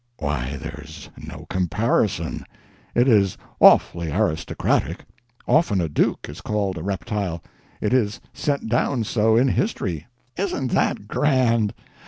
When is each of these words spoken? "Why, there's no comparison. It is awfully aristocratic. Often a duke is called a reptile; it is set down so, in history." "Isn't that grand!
"Why, 0.17 0.57
there's 0.59 1.11
no 1.15 1.45
comparison. 1.47 2.43
It 2.95 3.07
is 3.07 3.37
awfully 3.59 4.11
aristocratic. 4.11 5.05
Often 5.47 5.79
a 5.79 5.89
duke 5.89 6.25
is 6.27 6.41
called 6.41 6.79
a 6.79 6.81
reptile; 6.81 7.43
it 7.81 7.93
is 7.93 8.19
set 8.33 8.65
down 8.67 9.03
so, 9.03 9.37
in 9.37 9.49
history." 9.49 10.07
"Isn't 10.37 10.71
that 10.71 11.07
grand! 11.07 11.75